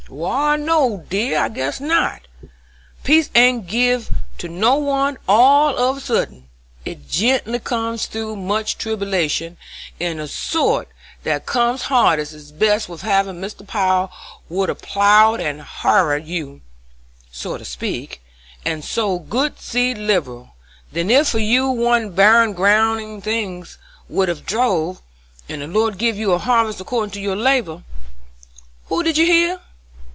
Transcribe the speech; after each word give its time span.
"Wal, 0.09 0.57
no, 0.57 1.05
dear, 1.09 1.39
I 1.39 1.47
guess 1.47 1.79
not. 1.79 2.19
Peace 3.01 3.29
ain't 3.33 3.65
give 3.67 4.13
to 4.39 4.49
no 4.49 4.75
one 4.75 5.17
all 5.25 5.69
of 5.77 5.97
a 5.97 6.01
suddin, 6.01 6.49
it 6.83 7.09
gen'lly 7.09 7.59
comes 7.59 8.07
through 8.07 8.35
much 8.35 8.77
tribulation, 8.77 9.55
and 10.01 10.19
the 10.19 10.27
sort 10.27 10.89
that 11.23 11.45
comes 11.45 11.83
hardest 11.83 12.33
is 12.33 12.51
best 12.51 12.89
wuth 12.89 13.03
havin'. 13.03 13.39
Mr. 13.39 13.65
Power 13.65 14.09
would 14.49 14.69
a' 14.69 14.75
ploughed 14.75 15.39
and 15.39 15.61
harrered 15.61 16.25
you, 16.25 16.59
so 17.31 17.57
to 17.57 17.63
speak, 17.63 18.21
and 18.65 18.83
sowed 18.83 19.29
good 19.29 19.61
seed 19.61 19.97
liberal; 19.97 20.55
then 20.91 21.09
ef 21.09 21.33
you 21.35 21.69
warn't 21.69 22.17
barren 22.17 22.51
ground 22.51 23.23
things 23.23 23.77
would 24.09 24.27
have 24.27 24.45
throve, 24.45 25.01
and 25.47 25.61
the 25.61 25.67
Lord 25.67 25.97
give 25.97 26.17
you 26.17 26.33
a 26.33 26.37
harvest 26.39 26.81
accordin' 26.81 27.11
to 27.11 27.21
your 27.21 27.37
labor. 27.37 27.83
Who 28.87 29.03
did 29.03 29.17
you 29.17 29.25
hear?" 29.25 29.61